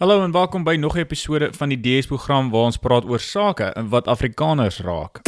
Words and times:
Hallo 0.00 0.22
en 0.24 0.30
welkom 0.32 0.62
by 0.64 0.76
nog 0.80 0.94
'n 0.96 0.98
episode 0.98 1.52
van 1.52 1.68
die 1.68 1.80
DS 1.80 2.06
program 2.06 2.50
waar 2.50 2.62
ons 2.62 2.76
praat 2.76 3.04
oor 3.04 3.20
sake 3.20 3.74
wat 3.88 4.06
Afrikaners 4.06 4.78
raak. 4.80 5.20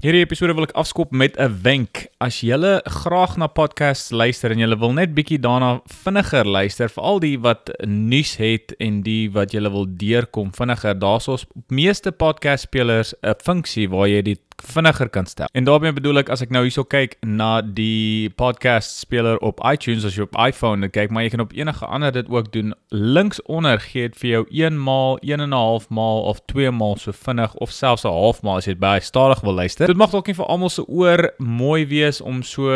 Hierdie 0.00 0.22
episode 0.22 0.54
wil 0.54 0.62
ek 0.62 0.70
afskop 0.70 1.10
met 1.10 1.36
'n 1.36 1.58
wenk. 1.62 2.06
As 2.18 2.40
jy 2.40 2.80
graag 2.84 3.36
na 3.36 3.46
podcasts 3.46 4.10
luister 4.10 4.50
en 4.50 4.58
jy 4.58 4.78
wil 4.78 4.92
net 4.92 5.14
bietjie 5.14 5.38
daarna 5.38 5.80
vinniger 5.84 6.46
luister, 6.46 6.88
veral 6.88 7.18
die 7.18 7.38
wat 7.40 7.70
nuus 7.86 8.36
het 8.36 8.74
en 8.78 9.02
die 9.02 9.30
wat 9.30 9.52
jy 9.52 9.60
wil 9.60 9.86
deurkom 9.88 10.54
vinniger, 10.54 10.98
daar's 10.98 11.28
ons 11.28 11.46
meeste 11.68 12.12
podcast 12.12 12.62
spelers 12.62 13.14
'n 13.22 13.34
funksie 13.42 13.88
waar 13.88 14.08
jy 14.08 14.22
dit 14.22 14.40
vinniger 14.62 15.08
kan 15.08 15.26
stel. 15.26 15.48
En 15.52 15.64
daarmee 15.64 15.92
bedoel 15.92 16.22
ek 16.22 16.30
as 16.32 16.42
ek 16.44 16.50
nou 16.54 16.62
hierso 16.62 16.84
kyk 16.84 17.16
na 17.26 17.60
die 17.62 18.30
podcast 18.38 18.98
speler 19.02 19.38
op 19.42 19.60
iTunes 19.66 20.04
as 20.04 20.16
jy 20.16 20.26
op 20.26 20.38
iPhone 20.38 20.88
kyk, 20.88 21.10
maar 21.10 21.26
jy 21.26 21.32
kan 21.34 21.44
op 21.44 21.52
enige 21.56 21.86
ander 21.86 22.12
dit 22.12 22.28
ook 22.30 22.52
doen. 22.52 22.74
Links 22.88 23.42
onder 23.42 23.80
gee 23.80 24.08
dit 24.08 24.18
vir 24.20 24.30
jou 24.30 24.42
1 24.50 24.78
maal, 24.78 25.18
1 25.22 25.40
en 25.40 25.50
'n 25.50 25.56
half 25.56 25.88
maal 25.88 26.22
of 26.30 26.40
2 26.46 26.70
maal 26.70 26.96
so 26.96 27.12
vinnig 27.12 27.54
of 27.54 27.70
selfs 27.70 28.04
'n 28.04 28.08
half 28.08 28.42
maal 28.42 28.56
as 28.56 28.66
jy 28.66 28.76
baie 28.76 29.00
stadig 29.00 29.40
wil 29.40 29.54
luister. 29.54 29.86
Dit 29.86 29.96
mag 29.96 30.10
dalk 30.10 30.26
nie 30.26 30.34
vir 30.34 30.46
almal 30.46 30.70
se 30.70 30.84
oor 30.88 31.30
mooi 31.38 31.86
wees 31.86 32.20
om 32.20 32.42
so 32.42 32.68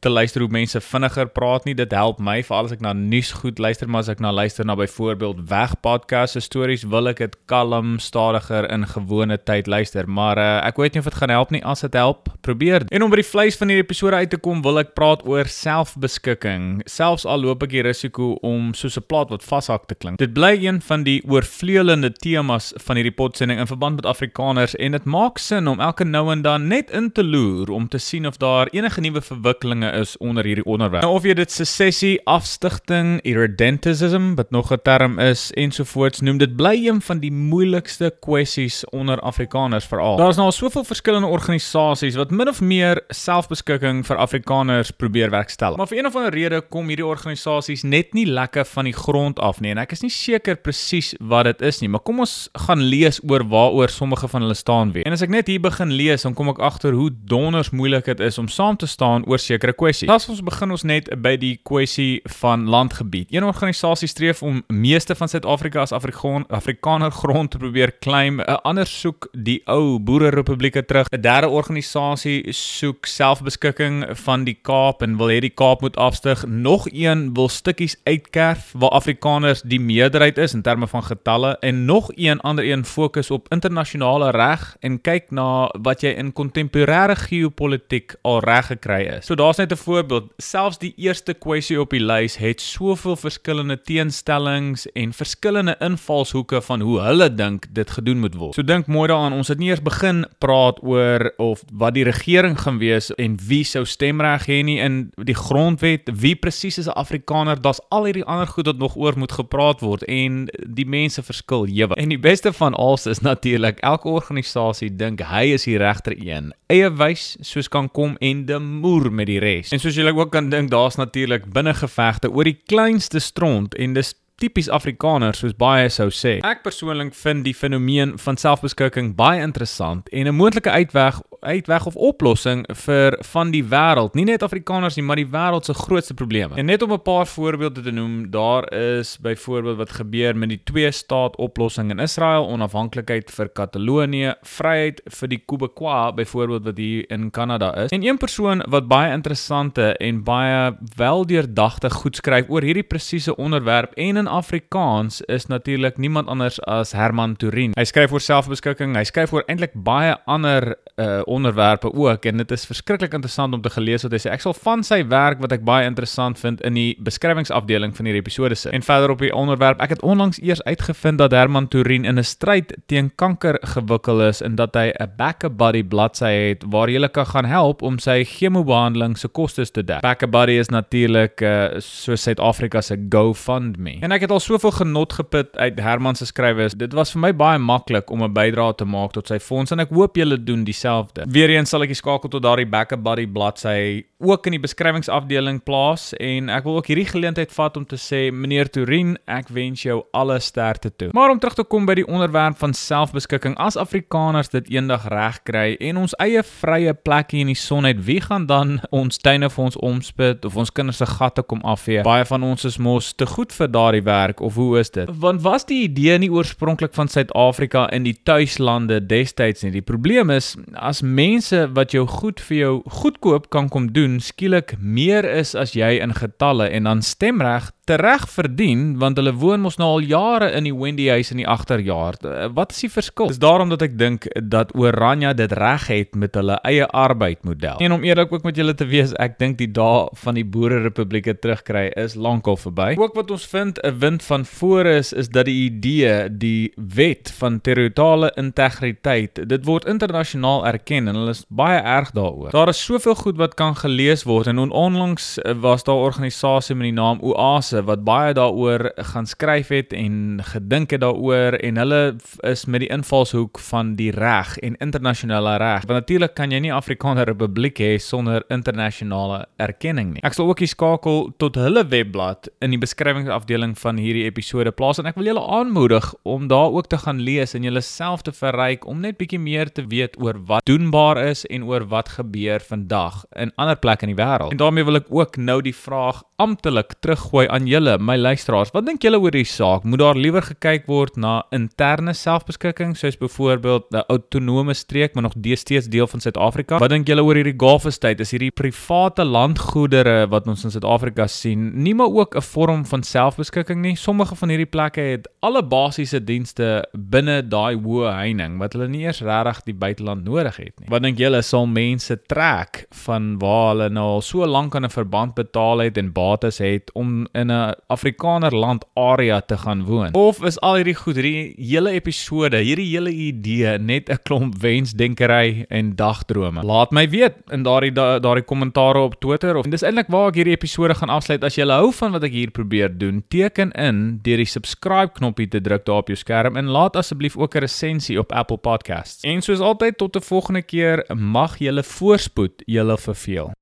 te 0.00 0.10
luister 0.10 0.40
hoe 0.40 0.50
mense 0.50 0.80
vinniger 0.80 1.26
praat 1.26 1.64
nie. 1.64 1.74
Dit 1.74 1.92
help 1.92 2.18
my 2.18 2.42
veral 2.42 2.64
as 2.64 2.72
ek 2.72 2.80
na 2.80 2.92
nuus 2.92 3.32
goed 3.32 3.58
luister, 3.58 3.88
maar 3.88 4.00
as 4.00 4.08
ek 4.08 4.20
na 4.20 4.32
luister 4.32 4.64
na 4.64 4.76
byvoorbeeld 4.76 5.48
weg 5.48 5.74
podcast 5.80 6.32
se 6.32 6.40
stories, 6.40 6.84
wil 6.84 7.08
ek 7.08 7.18
dit 7.18 7.36
kalm, 7.46 7.98
stadiger 7.98 8.68
in 8.72 8.86
gewone 8.86 9.38
tyd 9.44 9.66
luister. 9.66 10.08
Maar 10.08 10.38
uh, 10.38 10.66
ek 10.66 10.76
weet 10.76 10.94
nie 10.94 11.02
of 11.06 11.12
dit 11.12 11.20
gaan 11.20 11.30
help 11.30 11.50
nie 11.54 11.62
as 11.64 11.80
dit 11.80 11.94
help, 11.94 12.28
probeer. 12.40 12.84
En 12.90 13.04
om 13.04 13.12
by 13.12 13.20
die 13.20 13.26
vleis 13.26 13.56
van 13.58 13.70
hierdie 13.70 13.84
episode 13.84 14.18
uit 14.18 14.30
te 14.32 14.40
kom, 14.42 14.62
wil 14.64 14.80
ek 14.80 14.94
praat 14.98 15.22
oor 15.28 15.48
selfbeskikking. 15.50 16.82
Selfs 16.90 17.26
al 17.28 17.44
loop 17.44 17.62
ek 17.66 17.74
die 17.74 17.84
risiko 17.86 18.34
om 18.46 18.72
soos 18.74 18.98
'n 18.98 19.06
plaat 19.06 19.30
wat 19.30 19.44
vashak 19.44 19.86
te 19.86 19.94
klink. 19.94 20.18
Dit 20.18 20.34
bly 20.34 20.56
een 20.58 20.80
van 20.82 21.04
die 21.04 21.22
oorvleelende 21.28 22.12
temas 22.12 22.72
van 22.76 22.96
hierdie 22.96 23.14
potsending 23.14 23.60
in 23.60 23.66
verband 23.66 23.96
met 23.96 24.06
Afrikaners 24.06 24.74
en 24.76 24.92
dit 24.92 25.04
maak 25.04 25.38
sin 25.38 25.68
om 25.68 25.80
elke 25.80 26.04
nou 26.04 26.32
en 26.32 26.42
dan 26.42 26.68
net 26.68 26.90
in 26.90 27.12
te 27.12 27.24
loer 27.24 27.70
om 27.70 27.88
te 27.88 27.98
sien 27.98 28.26
of 28.26 28.36
daar 28.36 28.66
enige 28.72 29.00
nuwe 29.00 29.20
verwikkelinge 29.20 29.92
is 29.92 30.16
onder 30.18 30.44
hierdie 30.44 30.64
onderwerp. 30.64 31.02
Nou 31.02 31.14
of 31.14 31.24
jy 31.24 31.34
dit 31.34 31.50
secessie, 31.50 32.20
afstigting, 32.24 33.20
irredentism, 33.22 34.34
wat 34.34 34.50
nog 34.50 34.72
'n 34.72 34.82
term 34.82 35.18
is 35.18 35.52
ensovoorts 35.52 36.20
noem, 36.20 36.38
dit 36.38 36.56
bly 36.56 36.86
een 36.86 37.00
van 37.00 37.18
die 37.18 37.32
moeilikste 37.32 38.14
kwessies 38.20 38.84
onder 38.90 39.20
Afrikaners 39.20 39.84
veral. 39.84 40.16
Daar's 40.16 40.36
nou 40.36 40.46
al 40.46 40.52
soveel 40.52 40.84
verskillende 40.96 41.28
organisasies 41.28 42.16
wat 42.16 42.30
min 42.32 42.48
of 42.48 42.62
meer 42.64 43.02
selfbeskikking 43.12 44.00
vir 44.06 44.20
Afrikaners 44.22 44.92
probeer 44.96 45.30
werkstel. 45.34 45.76
Maar 45.76 45.90
vir 45.90 45.98
een 45.98 46.08
of 46.08 46.16
ander 46.16 46.32
rede 46.32 46.60
kom 46.72 46.88
hierdie 46.88 47.04
organisasies 47.04 47.84
net 47.84 48.14
nie 48.16 48.24
lekker 48.24 48.64
van 48.70 48.88
die 48.88 48.94
grond 48.96 49.40
af 49.42 49.60
nie 49.60 49.74
en 49.74 49.80
ek 49.82 49.92
is 49.92 50.04
nie 50.06 50.12
seker 50.12 50.56
presies 50.56 51.12
wat 51.20 51.50
dit 51.50 51.64
is 51.68 51.82
nie, 51.82 51.90
maar 51.92 52.00
kom 52.06 52.22
ons 52.24 52.48
gaan 52.66 52.80
lees 52.80 53.20
oor 53.28 53.44
waaroor 53.50 53.92
sommige 53.92 54.28
van 54.32 54.46
hulle 54.46 54.56
staan 54.56 54.94
weer. 54.94 55.04
En 55.06 55.16
as 55.16 55.24
ek 55.26 55.34
net 55.34 55.50
hier 55.52 55.60
begin 55.60 55.92
lees, 55.92 56.24
dan 56.24 56.36
kom 56.38 56.48
ek 56.54 56.62
agter 56.64 56.96
hoe 56.96 57.10
donders 57.28 57.72
moeilik 57.76 58.08
dit 58.08 58.24
is 58.24 58.40
om 58.40 58.48
saam 58.48 58.78
te 58.80 58.88
staan 58.88 59.26
oor 59.28 59.42
sekere 59.42 59.76
kwessies. 59.76 60.08
Laat 60.08 60.28
ons 60.32 60.40
begin 60.46 60.72
ons 60.72 60.86
net 60.88 61.12
by 61.20 61.34
die 61.40 61.54
kwessie 61.66 62.22
van 62.40 62.64
landgebied. 62.72 63.28
Een 63.34 63.44
organisasie 63.44 64.08
streef 64.08 64.42
om 64.46 64.62
meeste 64.72 65.14
van 65.18 65.28
Suid-Afrika 65.28 65.84
as 65.84 65.92
Afrikaan 65.96 66.48
Afrikaner 66.48 67.12
grond 67.12 67.52
te 67.52 67.60
probeer 67.60 67.92
claim. 68.00 68.40
'n 68.40 68.60
Ander 68.64 68.86
soek 68.86 69.28
die 69.32 69.60
ou 69.66 69.98
Boererepublieke 69.98 70.85
terug. 70.86 71.06
'n 71.10 71.20
Derde 71.20 71.48
organisasie 71.48 72.52
soek 72.52 73.06
selfbeskikking 73.06 74.04
van 74.24 74.44
die 74.44 74.58
Kaap 74.62 75.02
en 75.02 75.16
wil 75.16 75.28
hê 75.28 75.40
die 75.40 75.54
Kaap 75.54 75.80
moet 75.80 75.96
afstyg. 75.96 76.46
Nog 76.46 76.86
een 76.90 77.34
wil 77.34 77.48
stukkies 77.48 77.96
uitkerf 78.04 78.72
waar 78.72 78.90
Afrikaners 78.90 79.62
die 79.62 79.80
meerderheid 79.80 80.38
is 80.38 80.54
in 80.54 80.62
terme 80.62 80.86
van 80.86 81.02
getalle 81.02 81.56
en 81.60 81.84
nog 81.84 82.10
een 82.14 82.40
ander 82.40 82.64
een 82.64 82.84
fokus 82.84 83.30
op 83.30 83.48
internasionale 83.48 84.30
reg 84.30 84.76
en 84.80 85.00
kyk 85.00 85.30
na 85.30 85.70
wat 85.82 86.00
jy 86.00 86.14
in 86.16 86.32
kontemporêre 86.32 87.16
geopolitiek 87.16 88.14
al 88.22 88.40
reg 88.40 88.66
gekry 88.66 89.02
is. 89.18 89.26
So 89.26 89.34
daar's 89.34 89.56
net 89.56 89.72
'n 89.72 89.76
voorbeeld. 89.76 90.32
Selfs 90.36 90.78
die 90.78 90.94
eerste 90.96 91.34
kwessie 91.34 91.80
op 91.80 91.90
die 91.90 92.00
lys 92.00 92.36
het 92.36 92.60
soveel 92.60 93.16
verskillende 93.16 93.80
teenstellings 93.80 94.86
en 94.92 95.12
verskillende 95.12 95.76
invalshoeke 95.78 96.62
van 96.62 96.80
hoe 96.80 97.00
hulle 97.00 97.34
dink 97.34 97.66
dit 97.70 97.90
gedoen 97.90 98.18
moet 98.18 98.34
word. 98.34 98.54
So 98.54 98.64
dink 98.64 98.86
mooi 98.86 99.08
daaraan, 99.08 99.32
ons 99.32 99.48
het 99.48 99.58
nie 99.58 99.68
eers 99.68 99.82
begin 99.82 100.24
praat 100.38 100.65
praat 100.66 100.82
oor 100.82 101.32
of 101.36 101.62
wat 101.72 101.94
die 101.94 102.04
regering 102.04 102.58
gaan 102.58 102.78
wees 102.78 103.10
en 103.14 103.36
wie 103.48 103.64
sou 103.64 103.84
stemreg 103.84 104.46
hê 104.46 104.62
nie 104.64 104.78
in 104.80 105.10
die 105.16 105.34
grondwet, 105.34 106.10
wie 106.12 106.34
presies 106.34 106.78
is 106.78 106.86
'n 106.88 106.96
Afrikaner, 106.96 107.60
daar's 107.60 107.80
al 107.90 108.04
hierdie 108.04 108.24
ander 108.24 108.46
goed 108.46 108.66
wat 108.66 108.78
nog 108.78 108.96
oor 108.96 109.14
moet 109.16 109.32
gepraat 109.32 109.80
word 109.80 110.02
en 110.04 110.48
die 110.66 110.86
mense 110.86 111.22
verskil 111.22 111.66
hewe. 111.66 111.94
En 111.94 112.08
die 112.08 112.18
beste 112.18 112.52
van 112.52 112.74
alles 112.74 113.06
is 113.06 113.20
natuurlik 113.20 113.78
elke 113.80 114.08
organisasie 114.08 114.96
dink 114.96 115.20
hy 115.20 115.54
is 115.54 115.64
die 115.64 115.78
regter 115.78 116.14
een. 116.16 116.52
Eie 116.68 116.90
wys 116.90 117.36
soos 117.40 117.68
kan 117.68 117.90
kom 117.90 118.16
en 118.20 118.46
de 118.46 118.58
moer 118.58 119.12
met 119.12 119.26
die 119.26 119.38
res. 119.38 119.72
En 119.72 119.78
soos 119.78 119.94
julle 119.94 120.14
ook 120.14 120.32
kan 120.32 120.50
dink, 120.50 120.70
daar's 120.70 120.96
natuurlik 120.96 121.52
binnengevegte 121.52 122.30
oor 122.30 122.44
die 122.44 122.60
kleinste 122.66 123.18
stront 123.18 123.74
en 123.74 123.92
dis 123.92 124.14
tipies 124.36 124.68
Afrikaners 124.68 125.38
soos 125.40 125.54
baie 125.56 125.88
sou 125.88 126.10
sê. 126.12 126.36
Ek 126.44 126.60
persoonlik 126.64 127.14
vind 127.16 127.44
die 127.46 127.54
fenomeen 127.56 128.16
van 128.20 128.36
selfbeskikking 128.36 129.14
baie 129.16 129.40
interessant 129.40 130.08
en 130.12 130.28
'n 130.28 130.34
moontlike 130.36 130.70
uitweg 130.70 131.22
uitweg 131.46 131.86
of 131.86 131.96
oplossing 131.96 132.64
vir 132.84 133.16
van 133.32 133.50
die 133.54 133.62
wêreld, 133.64 134.14
nie 134.18 134.26
net 134.28 134.42
Afrikaners 134.42 134.96
nie, 134.98 135.04
maar 135.06 135.20
die 135.20 135.28
wêreld 135.30 135.68
se 135.68 135.74
grootste 135.74 136.14
probleme. 136.14 136.56
En 136.58 136.66
net 136.66 136.82
om 136.82 136.92
'n 136.92 137.02
paar 137.02 137.26
voorbeelde 137.26 137.82
te 137.82 137.90
noem, 137.90 138.30
daar 138.30 138.72
is 138.72 139.18
byvoorbeeld 139.20 139.76
wat 139.76 139.90
gebeur 139.90 140.36
met 140.36 140.48
die 140.48 140.60
twee-staat 140.64 141.36
oplossing 141.36 141.90
in 141.90 141.98
Israel, 141.98 142.48
onafhanklikheid 142.48 143.30
vir 143.30 143.48
Katalonië, 143.48 144.34
vryheid 144.42 145.00
vir 145.04 145.28
die 145.28 145.42
Quebecois 145.46 146.14
byvoorbeeld 146.14 146.64
wat 146.64 146.76
hier 146.76 147.10
in 147.10 147.30
Kanada 147.30 147.74
is. 147.76 147.90
En 147.90 148.02
een 148.02 148.16
persoon 148.16 148.64
wat 148.68 148.88
baie 148.88 149.12
interessante 149.12 149.96
en 149.96 150.22
baie 150.24 150.76
weldeurdagte 150.96 151.90
goed 151.90 152.16
skryf 152.16 152.48
oor 152.48 152.62
hierdie 152.62 152.86
presiese 152.86 153.36
onderwerp 153.36 153.92
en 153.94 154.16
in 154.16 154.26
Afrikaans 154.26 155.20
is 155.20 155.46
natuurlik 155.46 155.96
niemand 155.96 156.28
anders 156.28 156.60
as 156.60 156.92
Herman 156.92 157.36
Turin. 157.36 157.72
Hy 157.76 157.84
skryf 157.84 158.12
oor 158.12 158.20
selfbeskikking, 158.20 158.96
hy 158.96 159.04
skryf 159.04 159.32
oor 159.32 159.44
eintlik 159.46 159.74
baie 159.74 160.16
ander 160.26 160.74
uh 160.96 161.20
onderwerpe 161.36 161.92
ook 161.92 162.26
en 162.28 162.42
dit 162.42 162.54
is 162.56 162.66
verskriklik 162.68 163.14
interessant 163.16 163.54
om 163.54 163.62
te 163.62 163.72
gelees 163.72 164.04
wat 164.06 164.14
hy 164.16 164.20
sê. 164.22 164.32
Ek 164.34 164.44
sal 164.44 164.56
van 164.56 164.84
sy 164.86 165.02
werk 165.10 165.42
wat 165.44 165.54
ek 165.56 165.64
baie 165.66 165.86
interessant 165.88 166.40
vind 166.42 166.62
in 166.66 166.76
die 166.78 166.96
beskrywingsafdeling 167.06 167.94
van 167.96 168.08
hierdie 168.08 168.22
episode 168.24 168.58
sit. 168.58 168.72
En 168.76 168.84
verder 168.86 169.14
op 169.14 169.24
die 169.24 169.32
onderwerp, 169.34 169.80
ek 169.84 169.96
het 169.96 170.04
onlangs 170.06 170.40
eers 170.42 170.62
uitgevind 170.66 171.20
dat 171.22 171.36
Herman 171.36 171.68
Turin 171.72 172.04
in 172.04 172.18
'n 172.18 172.24
stryd 172.24 172.74
teen 172.86 173.10
kanker 173.14 173.58
gewikkel 173.74 174.22
is 174.28 174.42
en 174.42 174.56
dat 174.56 174.74
hy 174.74 174.92
'n 174.92 175.12
Backabuddy 175.16 175.82
bladsy 175.82 176.32
het 176.48 176.64
waar 176.66 176.88
jy 176.90 177.08
kan 177.08 177.26
gaan 177.26 177.44
help 177.44 177.82
om 177.82 177.98
sy 177.98 178.24
chemobehandeling 178.24 179.16
se 179.18 179.28
kostes 179.28 179.70
te 179.70 179.84
dek. 179.84 180.00
Backabuddy 180.00 180.58
is 180.58 180.68
natuurlik 180.68 181.40
uh, 181.40 181.78
so 181.78 182.16
Suid-Afrika 182.16 182.80
se 182.80 182.96
GoFundMe. 183.08 183.98
En 184.00 184.12
ek 184.12 184.26
het 184.26 184.30
al 184.30 184.40
soveel 184.40 184.70
genot 184.70 185.12
geput 185.12 185.56
uit 185.56 185.80
Herman 185.80 186.14
se 186.14 186.26
skrywe. 186.26 186.68
Dit 186.76 186.92
was 186.92 187.12
vir 187.14 187.20
my 187.20 187.32
baie 187.36 187.58
maklik 187.58 188.10
om 188.10 188.22
'n 188.22 188.32
bydrae 188.32 188.74
te 188.74 188.84
maak 188.84 189.12
tot 189.12 189.28
sy 189.28 189.38
fonds 189.38 189.72
en 189.72 189.80
ek 189.80 189.92
hoop 189.94 190.16
julle 190.16 190.36
doen 190.44 190.64
dieselfde. 190.64 191.15
Weereens 191.24 191.72
sal 191.72 191.86
ek 191.86 191.94
skakel 191.96 192.30
tot 192.30 192.44
daardie 192.44 192.68
Backup 192.68 193.02
Buddy 193.06 193.26
bladsy 193.26 194.04
ook 194.18 194.46
in 194.48 194.54
die 194.56 194.60
beskrywingsafdeling 194.62 195.58
plaas 195.66 196.10
en 196.22 196.48
ek 196.52 196.64
wil 196.64 196.78
ook 196.78 196.88
hierdie 196.88 197.08
geleentheid 197.08 197.50
vat 197.52 197.76
om 197.76 197.84
te 197.84 197.98
sê 198.00 198.30
meneer 198.32 198.70
Turin, 198.72 199.16
ek 199.28 199.50
wens 199.52 199.82
jou 199.84 199.98
alle 200.16 200.38
sterkte 200.40 200.88
toe. 200.88 201.10
Maar 201.16 201.34
om 201.34 201.40
terug 201.40 201.58
te 201.58 201.66
kom 201.68 201.84
by 201.88 201.98
die 201.98 202.06
onderwerp 202.08 202.56
van 202.60 202.72
selfbeskikking, 202.76 203.58
as 203.60 203.76
Afrikaners 203.76 204.48
dit 204.54 204.70
eendag 204.72 205.04
reg 205.12 205.42
kry 205.48 205.66
en 205.84 206.00
ons 206.00 206.16
eie 206.22 206.40
vrye 206.46 206.94
plekke 206.96 207.42
in 207.42 207.52
die 207.52 207.58
son 207.58 207.88
het, 207.88 208.00
wie 208.06 208.18
gaan 208.24 208.46
dan 208.48 208.78
ons 208.88 209.20
tuine 209.20 209.50
vir 209.52 209.64
ons 209.66 209.76
omspit 209.84 210.48
of 210.48 210.56
ons 210.56 210.72
kinders 210.72 211.02
se 211.02 211.10
gatte 211.10 211.44
kom 211.44 211.60
afvee? 211.68 212.00
Baie 212.06 212.24
van 212.28 212.46
ons 212.46 212.64
is 212.68 212.80
mos 212.80 213.12
te 213.12 213.28
goed 213.28 213.52
vir 213.52 213.68
daardie 213.72 214.04
werk 214.06 214.40
of 214.40 214.56
hoe 214.56 214.80
is 214.80 214.92
dit? 214.96 215.12
Want 215.12 215.44
was 215.44 215.68
die 215.68 215.82
idee 215.84 216.16
nie 216.22 216.32
oorspronklik 216.32 216.96
van 216.96 217.12
Suid-Afrika 217.12 217.84
in 217.92 218.08
die 218.08 218.16
tuislande 218.16 219.02
destyds 219.04 219.66
nie? 219.66 219.74
Die 219.76 219.84
probleem 219.84 220.32
is 220.32 220.54
as 220.72 221.04
mense 221.14 221.62
wat 221.76 221.94
jou 221.94 222.06
goed 222.06 222.40
vir 222.48 222.56
jou 222.56 222.74
goedkoop 222.98 223.48
kan 223.54 223.68
kom 223.72 223.90
doen 223.92 224.18
skielik 224.20 224.74
meer 224.80 225.24
is 225.24 225.54
as 225.54 225.74
jy 225.78 225.96
in 226.02 226.14
getalle 226.16 226.68
en 226.68 226.88
dan 226.90 227.02
stemreg 227.02 227.70
tereg 227.86 228.24
verdien 228.28 228.96
want 228.98 229.18
hulle 229.20 229.32
woon 229.38 229.62
mos 229.62 229.78
nou 229.78 229.88
al 229.96 230.06
jare 230.06 230.48
in 230.58 230.66
die 230.66 230.74
Wendy 230.74 231.06
huis 231.12 231.30
in 231.30 231.40
die 231.40 231.46
agterjaar. 231.48 232.18
Eh, 232.26 232.48
wat 232.54 232.74
is 232.74 232.82
die 232.82 232.90
verskil? 232.90 233.30
Dis 233.30 233.40
daarom 233.42 233.70
dat 233.70 233.84
ek 233.86 233.94
dink 233.98 234.26
dat 234.50 234.72
Oranje 234.74 235.32
dit 235.38 235.52
reg 235.54 235.86
het 235.92 236.18
met 236.18 236.34
hulle 236.34 236.58
eie 236.66 236.86
arbeidmodel. 236.86 237.78
En 237.84 237.94
om 237.94 238.04
eerlik 238.06 238.32
ook 238.32 238.46
met 238.46 238.58
julle 238.58 238.74
te 238.74 238.88
wees, 238.90 239.14
ek 239.22 239.38
dink 239.38 239.58
die 239.60 239.70
dae 239.70 240.08
van 240.22 240.38
die 240.38 240.44
boererepublieke 240.44 241.36
terugkry 241.38 241.86
is 241.94 242.16
lankal 242.18 242.58
verby. 242.58 242.94
Ook 242.98 243.14
wat 243.14 243.30
ons 243.30 243.46
vind 243.46 243.78
'n 243.82 243.98
wind 244.02 244.24
van 244.24 244.44
voor 244.44 244.86
is 244.86 245.12
is 245.12 245.28
dat 245.28 245.46
die 245.46 245.70
idee, 245.70 246.28
die 246.30 246.72
wet 246.76 247.32
van 247.38 247.60
territoriale 247.60 248.32
integriteit, 248.36 249.48
dit 249.48 249.64
word 249.64 249.86
internasionaal 249.86 250.66
erken 250.66 251.08
en 251.08 251.14
hulle 251.14 251.30
is 251.30 251.44
baie 251.48 251.80
erg 251.80 252.10
daaroor. 252.10 252.50
Daar 252.50 252.68
is 252.68 252.84
soveel 252.84 253.14
goed 253.14 253.36
wat 253.36 253.54
kan 253.54 253.76
gelees 253.76 254.24
word 254.24 254.46
en 254.46 254.58
onlangs 254.58 255.38
was 255.60 255.84
daar 255.84 255.96
'n 255.96 256.06
organisasie 256.10 256.74
met 256.74 256.84
die 256.84 256.92
naam 256.92 257.18
Oase 257.20 257.75
Afrikaners 257.76 257.86
wat 257.86 258.04
baie 258.04 258.34
daaroor 258.34 258.92
gaan 259.12 259.26
skryf 259.26 259.68
het 259.68 259.92
en 259.92 260.40
gedink 260.42 260.90
het 260.90 261.00
daaroor 261.00 261.56
en 261.60 261.76
hulle 261.76 262.16
is 262.44 262.66
met 262.66 262.80
die 262.80 262.90
invalshoek 262.90 263.58
van 263.58 263.96
die 263.96 264.10
reg 264.10 264.58
en 264.58 264.76
internasionale 264.80 265.56
reg. 265.58 265.86
Want 265.86 266.06
natuurlik 266.06 266.34
kan 266.34 266.50
jy 266.50 266.60
nie 266.60 266.72
Afrikaner 266.72 267.26
Republiek 267.26 267.78
hê 267.78 267.98
sonder 267.98 268.44
internasionale 268.48 269.46
erkenning 269.58 270.14
nie. 270.14 270.22
Ek 270.24 270.34
sal 270.34 270.48
ook 270.48 270.58
die 270.58 270.70
skakel 270.70 271.32
tot 271.38 271.56
hulle 271.56 271.84
webblad 271.86 272.48
in 272.60 272.70
die 272.70 272.80
beskrywingsafdeling 272.80 273.76
van 273.78 273.96
hierdie 273.96 274.26
episode 274.26 274.72
plaas 274.72 274.98
en 274.98 275.06
ek 275.06 275.16
wil 275.16 275.30
julle 275.30 275.44
aanmoedig 275.44 276.12
om 276.24 276.48
daar 276.48 276.72
ook 276.72 276.88
te 276.88 276.98
gaan 276.98 277.20
lees 277.20 277.54
en 277.54 277.66
julleself 277.66 278.22
te 278.22 278.32
verryk 278.32 278.86
om 278.86 279.00
net 279.00 279.18
bietjie 279.18 279.40
meer 279.40 279.70
te 279.72 279.86
weet 279.86 280.16
oor 280.20 280.38
wat 280.46 280.66
doenbaar 280.66 281.20
is 281.26 281.44
en 281.46 281.66
oor 281.66 281.86
wat 281.90 282.16
gebeur 282.16 282.60
vandag 282.60 283.24
in 283.36 283.52
ander 283.56 283.76
plekke 283.76 284.06
in 284.06 284.14
die 284.14 284.20
wêreld. 284.20 284.52
En 284.52 284.60
daarmee 284.60 284.86
wil 284.86 285.00
ek 285.02 285.10
ook 285.12 285.36
nou 285.36 285.60
die 285.64 285.74
vraag 285.76 286.22
amptelik 286.42 286.96
teruggooi 287.00 287.46
aan 287.48 287.65
julle, 287.66 287.98
my 287.98 288.16
luisteraars. 288.16 288.72
Wat 288.74 288.86
dink 288.86 289.04
julle 289.04 289.18
oor 289.20 289.34
die 289.34 289.44
saak? 289.44 289.84
Moet 289.84 290.00
daar 290.02 290.18
liewer 290.18 290.42
gekyk 290.42 290.86
word 290.90 291.16
na 291.20 291.42
interne 291.54 292.14
selfbeskikking 292.16 292.96
soos 292.96 293.18
byvoorbeeld 293.20 293.90
'n 293.92 294.04
autonome 294.08 294.74
streek 294.74 295.14
maar 295.14 295.22
nog 295.22 295.36
deesdae 295.36 295.88
deel 295.88 296.06
van 296.06 296.20
Suid-Afrika? 296.20 296.78
Wat 296.78 296.90
dink 296.90 297.06
julle 297.08 297.22
oor 297.22 297.34
hierdie 297.34 297.56
Gulf 297.56 297.86
State? 297.92 298.22
Is 298.22 298.30
hierdie 298.30 298.50
private 298.50 299.24
landgoedere 299.24 300.28
wat 300.28 300.46
ons 300.46 300.64
in 300.64 300.70
Suid-Afrika 300.70 301.26
sien, 301.26 301.82
nie 301.82 301.94
maar 301.94 302.10
ook 302.10 302.36
'n 302.36 302.42
vorm 302.42 302.84
van 302.86 303.02
selfbeskikking 303.02 303.80
nie? 303.80 303.96
Sommige 303.96 304.34
van 304.34 304.48
hierdie 304.48 304.70
plekke 304.70 305.00
het 305.00 305.28
alle 305.40 305.62
basiese 305.62 306.24
dienste 306.24 306.84
binne 306.92 307.42
daai 307.48 307.76
hoë 307.76 308.12
heining 308.12 308.58
wat 308.58 308.72
hulle 308.72 308.88
nie 308.88 309.04
eers 309.04 309.20
regtig 309.20 309.62
die 309.64 309.74
buiteland 309.74 310.24
nodig 310.24 310.56
het 310.56 310.74
nie. 310.80 310.88
Wat 310.88 311.02
dink 311.02 311.18
julle 311.18 311.42
sal 311.42 311.66
mense 311.66 312.16
trek 312.30 312.86
van 313.04 313.38
waar 313.42 313.68
hulle 313.72 313.88
nou 313.88 314.06
al 314.16 314.24
so 314.24 314.46
lank 314.46 314.74
aan 314.74 314.84
'n 314.84 314.96
verband 314.98 315.34
betaal 315.34 315.84
het 315.86 315.98
en 315.98 316.12
bates 316.12 316.58
het 316.58 316.90
om 316.94 317.26
in 317.32 317.50
'n 317.50 317.55
Afrikaner 317.92 318.54
land 318.54 318.84
area 318.94 319.40
te 319.40 319.56
gaan 319.56 319.84
woon? 319.84 320.14
Of 320.14 320.42
is 320.44 320.58
al 320.60 320.80
hierdie 320.80 320.96
goed, 320.98 321.18
hierdie 321.20 321.54
hele 321.58 321.92
episode, 321.96 322.56
hierdie 322.56 322.88
hele 322.92 323.12
idee 323.12 323.78
net 323.78 324.10
'n 324.10 324.18
klomp 324.22 324.58
wensdenkery 324.62 325.66
en 325.68 325.94
dagdrome? 325.96 326.62
Laat 326.62 326.90
my 326.90 327.08
weet 327.08 327.34
in 327.50 327.62
daardie 327.62 327.92
daardie 327.92 328.44
kommentare 328.44 328.98
op 328.98 329.20
Twitter 329.20 329.56
of 329.56 329.66
dis 329.66 329.82
eintlik 329.82 330.08
waar 330.08 330.28
ek 330.28 330.40
hierdie 330.40 330.56
episode 330.56 330.94
gaan 330.94 331.10
afsluit. 331.10 331.44
As 331.44 331.56
jy 331.56 331.66
hou 331.66 331.92
van 331.92 332.12
wat 332.12 332.24
ek 332.24 332.32
hier 332.32 332.50
probeer 332.50 332.98
doen, 332.98 333.24
teken 333.28 333.72
in 333.72 334.20
deur 334.22 334.36
die 334.36 334.46
subscribe 334.48 335.12
knoppie 335.12 335.48
te 335.48 335.60
druk 335.60 335.84
daar 335.84 336.04
op 336.04 336.08
jou 336.08 336.16
skerm 336.16 336.56
en 336.56 336.66
laat 336.66 336.96
asseblief 336.96 337.36
ook 337.36 337.54
'n 337.54 337.64
resensie 337.66 338.18
op 338.18 338.32
Apple 338.32 338.58
Podcasts. 338.58 339.24
En 339.24 339.42
soos 339.42 339.60
altyd 339.60 339.98
tot 339.98 340.16
'n 340.16 340.20
volgende 340.20 340.62
keer, 340.62 341.04
mag 341.14 341.58
julle 341.58 341.82
voorspoed 341.82 342.62
julle 342.66 342.98
verveel. 342.98 343.52